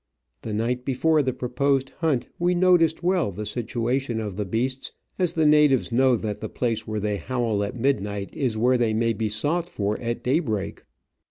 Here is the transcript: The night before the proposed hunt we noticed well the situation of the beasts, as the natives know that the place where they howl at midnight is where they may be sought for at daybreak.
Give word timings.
The 0.41 0.51
night 0.51 0.83
before 0.83 1.21
the 1.21 1.31
proposed 1.31 1.91
hunt 1.99 2.25
we 2.39 2.55
noticed 2.55 3.03
well 3.03 3.31
the 3.31 3.45
situation 3.45 4.19
of 4.19 4.35
the 4.35 4.45
beasts, 4.45 4.91
as 5.19 5.33
the 5.33 5.45
natives 5.45 5.91
know 5.91 6.15
that 6.15 6.41
the 6.41 6.49
place 6.49 6.87
where 6.87 6.99
they 6.99 7.17
howl 7.17 7.63
at 7.63 7.75
midnight 7.79 8.33
is 8.33 8.57
where 8.57 8.79
they 8.79 8.95
may 8.95 9.13
be 9.13 9.29
sought 9.29 9.69
for 9.69 9.99
at 9.99 10.23
daybreak. 10.23 10.81